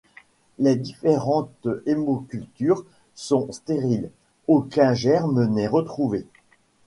Les 0.57 0.77
différentes 0.77 1.67
hémocultures 1.85 2.83
sont 3.13 3.51
stériles, 3.51 4.09
aucun 4.47 4.95
germe 4.95 5.45
n'est 5.45 5.67
retrouvé. 5.67 6.25